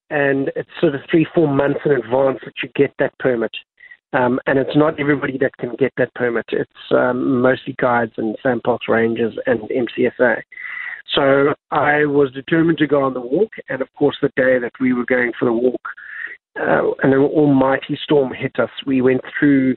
and 0.09 0.49
it's 0.55 0.69
sort 0.79 0.95
of 0.95 1.01
three, 1.11 1.27
four 1.35 1.53
months 1.53 1.81
in 1.83 1.91
advance 1.91 2.39
that 2.45 2.53
you 2.63 2.69
get 2.73 2.93
that 2.99 3.19
permit. 3.19 3.51
Um, 4.15 4.39
and 4.45 4.57
it's 4.57 4.75
not 4.75 4.99
everybody 4.99 5.37
that 5.39 5.57
can 5.57 5.75
get 5.77 5.91
that 5.97 6.13
permit. 6.13 6.45
It's 6.51 6.91
um, 6.91 7.41
mostly 7.41 7.75
guides 7.77 8.13
and 8.17 8.37
SANParks 8.43 8.87
rangers 8.87 9.37
and 9.45 9.59
MCSA. 9.61 10.41
So 11.13 11.53
I 11.71 12.05
was 12.05 12.31
determined 12.31 12.77
to 12.79 12.87
go 12.87 13.03
on 13.03 13.13
the 13.13 13.21
walk, 13.21 13.51
and 13.69 13.81
of 13.81 13.87
course, 13.97 14.17
the 14.21 14.31
day 14.35 14.57
that 14.59 14.71
we 14.79 14.93
were 14.93 15.05
going 15.05 15.33
for 15.37 15.45
the 15.45 15.53
walk, 15.53 15.81
uh, 16.59 16.91
an 17.03 17.13
almighty 17.13 17.99
storm 18.01 18.33
hit 18.33 18.57
us. 18.59 18.69
We 18.85 19.01
went 19.01 19.21
through 19.37 19.75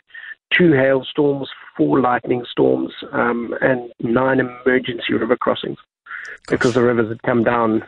two 0.56 0.72
hailstorms, 0.72 1.48
four 1.76 2.00
lightning 2.00 2.44
storms, 2.50 2.92
um, 3.12 3.54
and 3.60 3.92
nine 4.00 4.40
emergency 4.40 5.14
river 5.14 5.36
crossings 5.36 5.78
because 6.48 6.74
the 6.74 6.82
rivers 6.82 7.08
had 7.08 7.22
come 7.22 7.42
down 7.44 7.84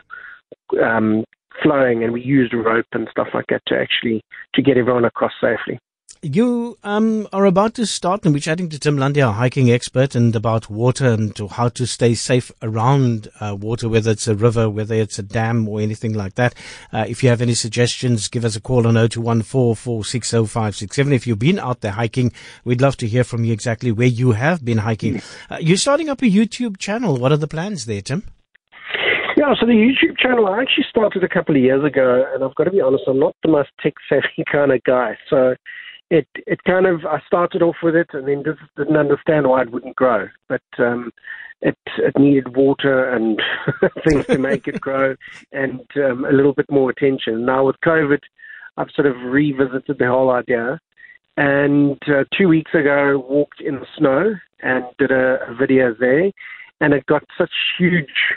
um, 0.83 1.23
flowing, 1.63 2.03
and 2.03 2.11
we 2.11 2.21
used 2.21 2.53
rope 2.53 2.85
and 2.91 3.07
stuff 3.09 3.29
like 3.33 3.45
that 3.49 3.61
to 3.67 3.79
actually 3.79 4.21
to 4.53 4.61
get 4.61 4.77
everyone 4.77 5.05
across 5.05 5.33
safely. 5.39 5.79
You 6.23 6.77
um, 6.83 7.27
are 7.33 7.45
about 7.45 7.73
to 7.75 7.85
start, 7.87 8.25
and 8.25 8.33
we're 8.35 8.41
chatting 8.41 8.69
to 8.69 8.77
Tim 8.77 8.95
Lundy, 8.95 9.23
our 9.23 9.33
hiking 9.33 9.71
expert, 9.71 10.13
and 10.13 10.35
about 10.35 10.69
water 10.69 11.07
and 11.07 11.35
to 11.35 11.47
how 11.47 11.69
to 11.69 11.87
stay 11.87 12.13
safe 12.13 12.51
around 12.61 13.27
uh, 13.39 13.57
water, 13.59 13.89
whether 13.89 14.11
it's 14.11 14.27
a 14.27 14.35
river, 14.35 14.69
whether 14.69 14.93
it's 14.93 15.17
a 15.17 15.23
dam, 15.23 15.67
or 15.67 15.81
anything 15.81 16.13
like 16.13 16.35
that. 16.35 16.53
Uh, 16.93 17.05
if 17.09 17.23
you 17.23 17.29
have 17.29 17.41
any 17.41 17.55
suggestions, 17.55 18.27
give 18.27 18.45
us 18.45 18.55
a 18.55 18.61
call 18.61 18.85
on 18.85 18.93
0214 18.93 21.11
If 21.11 21.25
you've 21.25 21.39
been 21.39 21.57
out 21.57 21.81
there 21.81 21.93
hiking, 21.93 22.31
we'd 22.65 22.81
love 22.81 22.97
to 22.97 23.07
hear 23.07 23.23
from 23.23 23.43
you 23.43 23.51
exactly 23.51 23.91
where 23.91 24.05
you 24.05 24.33
have 24.33 24.63
been 24.63 24.77
hiking. 24.77 25.23
Uh, 25.49 25.57
you're 25.59 25.75
starting 25.75 26.07
up 26.07 26.21
a 26.21 26.25
YouTube 26.25 26.77
channel. 26.77 27.17
What 27.17 27.31
are 27.31 27.37
the 27.37 27.47
plans 27.47 27.87
there, 27.87 28.03
Tim? 28.03 28.21
Yeah, 29.37 29.55
so 29.59 29.65
the 29.65 29.71
YouTube 29.71 30.19
channel 30.19 30.45
I 30.45 30.61
actually 30.61 30.85
started 30.87 31.23
a 31.23 31.27
couple 31.27 31.55
of 31.55 31.63
years 31.63 31.83
ago, 31.83 32.23
and 32.31 32.43
I've 32.43 32.53
got 32.53 32.65
to 32.65 32.71
be 32.71 32.79
honest, 32.79 33.05
I'm 33.07 33.17
not 33.17 33.35
the 33.41 33.49
most 33.49 33.69
tech 33.81 33.95
savvy 34.07 34.43
kind 34.51 34.71
of 34.71 34.83
guy. 34.83 35.17
So 35.27 35.55
it 36.11 36.27
it 36.45 36.63
kind 36.65 36.85
of 36.85 37.05
I 37.05 37.21
started 37.25 37.63
off 37.63 37.77
with 37.81 37.95
it 37.95 38.09
and 38.11 38.27
then 38.27 38.43
just 38.43 38.59
didn't 38.75 38.97
understand 38.97 39.47
why 39.47 39.61
it 39.61 39.71
wouldn't 39.71 39.95
grow, 39.95 40.27
but 40.49 40.61
um, 40.77 41.11
it 41.61 41.77
it 41.97 42.19
needed 42.19 42.55
water 42.55 43.09
and 43.09 43.41
things 44.07 44.25
to 44.27 44.37
make 44.37 44.67
it 44.67 44.81
grow 44.81 45.15
and 45.53 45.79
um, 45.95 46.25
a 46.25 46.33
little 46.33 46.53
bit 46.53 46.69
more 46.69 46.89
attention. 46.89 47.45
Now 47.45 47.65
with 47.65 47.77
COVID, 47.85 48.19
I've 48.75 48.91
sort 48.93 49.07
of 49.07 49.15
revisited 49.23 49.97
the 49.97 50.07
whole 50.07 50.29
idea. 50.31 50.79
And 51.37 51.97
uh, 52.07 52.25
two 52.37 52.49
weeks 52.49 52.73
ago, 52.73 53.25
walked 53.27 53.61
in 53.61 53.75
the 53.75 53.87
snow 53.97 54.35
and 54.61 54.83
did 54.99 55.11
a, 55.11 55.39
a 55.47 55.55
video 55.55 55.95
there, 55.97 56.29
and 56.81 56.93
it 56.93 57.05
got 57.05 57.23
such 57.37 57.51
huge 57.79 58.35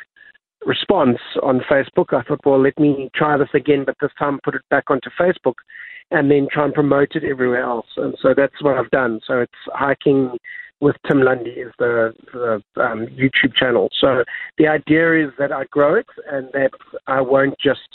response 0.64 1.18
on 1.42 1.60
Facebook. 1.68 2.12
I 2.12 2.22
thought, 2.22 2.46
well, 2.46 2.62
let 2.62 2.78
me 2.78 3.10
try 3.12 3.36
this 3.36 3.48
again, 3.52 3.82
but 3.84 3.96
this 4.00 4.12
time 4.16 4.38
put 4.44 4.54
it 4.54 4.62
back 4.70 4.84
onto 4.90 5.10
Facebook 5.20 5.54
and 6.10 6.30
then 6.30 6.48
try 6.50 6.64
and 6.64 6.74
promote 6.74 7.12
it 7.14 7.24
everywhere 7.24 7.62
else. 7.62 7.86
And 7.96 8.14
so 8.20 8.34
that's 8.36 8.62
what 8.62 8.76
I've 8.76 8.90
done. 8.90 9.20
So 9.26 9.40
it's 9.40 9.52
hiking 9.72 10.38
with 10.80 10.96
Tim 11.08 11.22
Lundy 11.22 11.50
is 11.50 11.72
the, 11.78 12.12
the 12.32 12.62
um, 12.82 13.06
YouTube 13.06 13.54
channel. 13.54 13.88
So 14.00 14.24
the 14.58 14.68
idea 14.68 15.26
is 15.26 15.32
that 15.38 15.52
I 15.52 15.64
grow 15.70 15.94
it 15.94 16.06
and 16.30 16.48
that 16.52 16.70
I 17.06 17.20
won't 17.20 17.58
just 17.58 17.88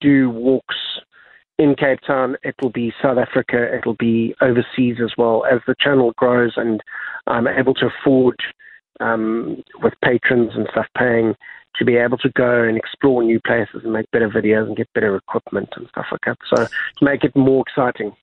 do 0.00 0.30
walks 0.30 0.76
in 1.58 1.74
Cape 1.74 2.00
Town. 2.06 2.36
It 2.42 2.54
will 2.60 2.70
be 2.70 2.92
South 3.02 3.18
Africa. 3.18 3.62
It 3.62 3.86
will 3.86 3.96
be 3.98 4.34
overseas 4.42 4.96
as 5.02 5.12
well 5.16 5.44
as 5.50 5.60
the 5.66 5.74
channel 5.80 6.12
grows 6.16 6.52
and 6.56 6.82
I'm 7.26 7.48
able 7.48 7.74
to 7.74 7.88
afford 8.00 8.36
um, 9.00 9.62
with 9.82 9.94
patrons 10.04 10.52
and 10.54 10.68
stuff 10.72 10.86
paying 10.96 11.34
to 11.78 11.84
be 11.84 11.96
able 11.96 12.18
to 12.18 12.30
go 12.30 12.62
and 12.62 12.76
explore 12.76 13.22
new 13.22 13.40
places 13.40 13.82
and 13.84 13.92
make 13.92 14.10
better 14.10 14.28
videos 14.28 14.66
and 14.66 14.76
get 14.76 14.92
better 14.94 15.16
equipment 15.16 15.68
and 15.76 15.88
stuff 15.88 16.06
like 16.10 16.22
that. 16.26 16.38
So 16.54 16.64
to 16.64 17.04
make 17.04 17.24
it 17.24 17.36
more 17.36 17.64
exciting. 17.66 18.14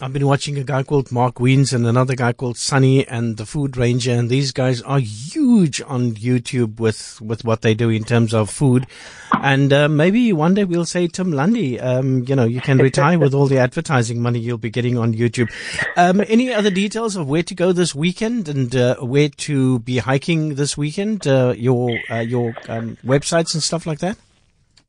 I've 0.00 0.12
been 0.12 0.26
watching 0.26 0.58
a 0.58 0.64
guy 0.64 0.82
called 0.82 1.12
Mark 1.12 1.36
Wiens 1.36 1.72
and 1.72 1.86
another 1.86 2.16
guy 2.16 2.32
called 2.32 2.58
Sunny 2.58 3.06
and 3.06 3.36
the 3.36 3.46
Food 3.46 3.76
Ranger, 3.76 4.10
and 4.10 4.28
these 4.28 4.50
guys 4.50 4.82
are 4.82 4.98
huge 4.98 5.80
on 5.82 6.14
YouTube 6.14 6.80
with, 6.80 7.20
with 7.20 7.44
what 7.44 7.62
they 7.62 7.74
do 7.74 7.90
in 7.90 8.02
terms 8.02 8.34
of 8.34 8.50
food. 8.50 8.88
And 9.32 9.72
uh, 9.72 9.88
maybe 9.88 10.32
one 10.32 10.54
day 10.54 10.64
we'll 10.64 10.84
say, 10.84 11.06
Tim 11.06 11.30
Lundy, 11.30 11.78
um, 11.78 12.24
you 12.26 12.34
know, 12.34 12.44
you 12.44 12.60
can 12.60 12.78
retire 12.78 13.20
with 13.20 13.34
all 13.34 13.46
the 13.46 13.58
advertising 13.58 14.20
money 14.20 14.40
you'll 14.40 14.58
be 14.58 14.68
getting 14.68 14.98
on 14.98 15.14
YouTube. 15.14 15.48
Um, 15.96 16.20
any 16.26 16.52
other 16.52 16.70
details 16.70 17.14
of 17.14 17.28
where 17.28 17.44
to 17.44 17.54
go 17.54 17.70
this 17.70 17.94
weekend 17.94 18.48
and 18.48 18.74
uh, 18.74 18.96
where 18.96 19.28
to 19.28 19.78
be 19.78 19.98
hiking 19.98 20.56
this 20.56 20.76
weekend? 20.76 21.24
Uh, 21.24 21.54
your 21.56 22.00
uh, 22.10 22.16
your 22.16 22.52
um, 22.68 22.96
websites 23.04 23.54
and 23.54 23.62
stuff 23.62 23.86
like 23.86 24.00
that. 24.00 24.18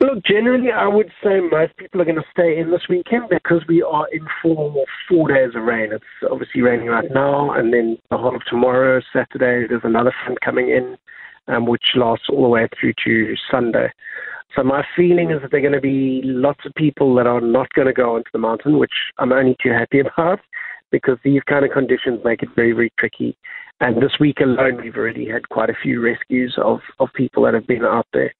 Look, 0.02 0.25
generally, 0.25 0.72
I 0.72 0.88
would 0.88 1.10
say 1.24 1.40
most 1.40 1.78
people 1.78 2.02
are 2.02 2.06
going 2.06 2.18
to 2.18 2.24
stay 2.32 2.60
in 2.60 2.70
this 2.70 2.82
weekend 2.90 3.30
because 3.30 3.64
we 3.68 3.82
are 3.82 4.08
in 4.12 4.25
for 4.42 4.86
four 5.08 5.30
days 5.30 5.56
of 5.56 5.64
rain. 5.64 5.94
It's 5.94 6.04
obviously 6.30 6.62
raining 6.62 6.88
right 6.88 7.10
now, 7.14 7.52
and 7.52 7.74
then 7.74 7.98
the 8.12 8.18
whole 8.18 8.36
of 8.36 8.42
tomorrow, 8.50 9.02
Saturday, 9.14 9.68
there's 9.68 9.86
another 9.86 10.14
front 10.24 10.42
coming 10.42 10.70
in, 10.70 10.98
um, 11.48 11.66
which 11.66 11.94
lasts 11.96 12.25
all 12.30 12.44
the 12.44 12.50
way 12.50 12.68
through 12.80 12.94
to 13.06 13.36
Sunday. 13.50 13.90
So 14.54 14.64
my 14.64 14.84
feeling 14.96 15.32
is 15.32 15.42
that 15.42 15.52
there 15.52 15.60
are 15.60 15.70
going 15.70 15.74
to 15.74 15.82
be 15.82 16.22
lots 16.24 16.66
of 16.66 16.74
people 16.75 17.16
that 17.16 17.28
are 17.28 17.42
not 17.42 17.72
going 17.74 17.88
to 17.88 17.94
go 17.94 18.16
onto 18.16 18.30
the 18.34 18.40
mountain, 18.40 18.78
which 18.78 18.94
I'm 19.18 19.32
only 19.32 19.56
too 19.64 19.72
happy 19.72 20.00
about 20.18 20.40
because 20.92 21.18
these 21.24 21.42
kind 21.48 21.66
of 21.66 21.72
conditions 21.72 22.20
make 22.24 22.44
it 22.44 22.50
very, 22.56 22.74
very 22.74 22.92
tricky. 23.00 23.38
And 23.82 23.98
this 23.98 24.14
week 24.20 24.40
alone, 24.40 24.82
we've 24.82 24.96
already 24.96 25.28
had 25.28 25.50
quite 25.50 25.70
a 25.70 25.75
few 25.82 26.02
rescues 26.02 26.58
of, 26.62 26.80
of 27.00 27.10
people 27.14 27.44
that 27.44 27.54
have 27.54 27.68
been 27.68 27.84
out 27.84 28.08
there. 28.14 28.34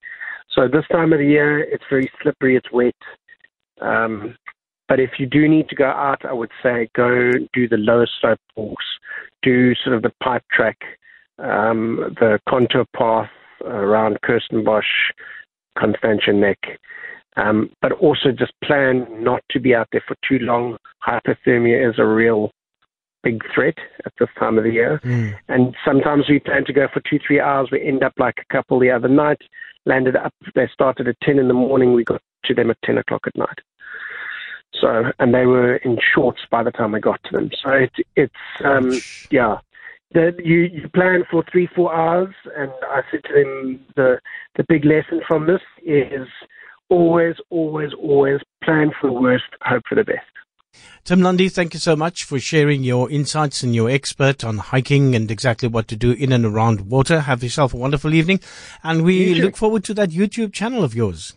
So 0.56 0.66
this 0.66 0.84
time 0.90 1.12
of 1.12 1.18
the 1.18 1.26
year, 1.26 1.60
it's 1.60 1.84
very 1.90 2.10
slippery, 2.22 2.56
it's 2.56 2.72
wet. 2.72 2.94
Um, 3.82 4.34
but 4.88 5.00
if 5.00 5.10
you 5.18 5.26
do 5.26 5.48
need 5.48 5.68
to 5.68 5.74
go 5.74 5.86
out, 5.86 6.24
I 6.24 6.32
would 6.32 6.50
say 6.62 6.88
go 6.96 7.30
do 7.52 7.68
the 7.68 7.76
lower 7.76 8.08
slope 8.20 8.40
walks, 8.56 8.84
do 9.42 9.74
sort 9.74 9.94
of 9.96 10.02
the 10.02 10.12
pipe 10.22 10.44
track, 10.50 10.78
um, 11.38 12.14
the 12.20 12.38
contour 12.48 12.86
path 12.96 13.28
around 13.64 14.18
Kirstenbosch, 14.24 14.84
Constantia 15.78 16.32
Neck. 16.32 16.58
Um, 17.36 17.70
but 17.82 17.92
also 17.92 18.32
just 18.32 18.52
plan 18.64 19.06
not 19.22 19.42
to 19.50 19.60
be 19.60 19.74
out 19.74 19.88
there 19.92 20.02
for 20.08 20.16
too 20.26 20.38
long. 20.38 20.78
Hypothermia 21.06 21.90
is 21.90 21.98
a 21.98 22.06
real 22.06 22.50
big 23.22 23.42
threat 23.54 23.76
at 24.04 24.12
this 24.18 24.28
time 24.38 24.58
of 24.58 24.64
the 24.64 24.72
year. 24.72 25.00
Mm. 25.04 25.34
And 25.48 25.74
sometimes 25.84 26.28
we 26.28 26.38
plan 26.38 26.64
to 26.66 26.72
go 26.72 26.86
for 26.92 27.00
two, 27.00 27.18
three 27.26 27.40
hours. 27.40 27.68
We 27.70 27.86
end 27.86 28.02
up 28.02 28.14
like 28.18 28.36
a 28.38 28.52
couple 28.52 28.78
the 28.78 28.90
other 28.90 29.08
night 29.08 29.40
landed 29.84 30.16
up. 30.16 30.34
They 30.54 30.68
started 30.72 31.08
at 31.08 31.20
10 31.22 31.38
in 31.38 31.48
the 31.48 31.54
morning. 31.54 31.94
We 31.94 32.04
got 32.04 32.22
to 32.44 32.54
them 32.54 32.70
at 32.70 32.78
10 32.84 32.98
o'clock 32.98 33.22
at 33.26 33.36
night. 33.36 33.58
So, 34.80 35.04
and 35.18 35.32
they 35.32 35.46
were 35.46 35.76
in 35.76 35.98
shorts 36.14 36.40
by 36.50 36.62
the 36.62 36.70
time 36.70 36.94
I 36.94 37.00
got 37.00 37.22
to 37.24 37.32
them. 37.32 37.50
So 37.62 37.70
it, 37.70 37.92
it's, 38.14 38.34
um, 38.64 38.92
yeah. 39.30 39.58
The, 40.12 40.34
you, 40.44 40.60
you 40.60 40.88
plan 40.94 41.24
for 41.30 41.44
three, 41.50 41.68
four 41.74 41.92
hours, 41.94 42.34
and 42.56 42.70
I 42.82 43.02
said 43.10 43.24
to 43.24 43.32
them 43.32 43.80
the 43.96 44.20
the 44.54 44.64
big 44.68 44.84
lesson 44.84 45.20
from 45.26 45.46
this 45.46 45.60
is 45.84 46.28
always, 46.88 47.34
always, 47.50 47.92
always 47.92 48.40
plan 48.62 48.92
for 49.00 49.08
the 49.08 49.12
worst, 49.12 49.44
hope 49.62 49.82
for 49.88 49.96
the 49.96 50.04
best. 50.04 50.20
Tim 51.06 51.22
Lundy, 51.22 51.48
thank 51.48 51.72
you 51.72 51.78
so 51.78 51.94
much 51.94 52.24
for 52.24 52.40
sharing 52.40 52.82
your 52.82 53.08
insights 53.08 53.62
and 53.62 53.72
your 53.72 53.88
expert 53.88 54.42
on 54.42 54.58
hiking 54.58 55.14
and 55.14 55.30
exactly 55.30 55.68
what 55.68 55.86
to 55.86 55.96
do 55.96 56.10
in 56.10 56.32
and 56.32 56.44
around 56.44 56.90
water. 56.90 57.20
Have 57.20 57.44
yourself 57.44 57.72
a 57.72 57.76
wonderful 57.76 58.12
evening, 58.12 58.40
and 58.82 59.04
we 59.04 59.34
look 59.34 59.56
forward 59.56 59.84
to 59.84 59.94
that 59.94 60.10
YouTube 60.10 60.52
channel 60.52 60.82
of 60.82 60.96
yours. 60.96 61.24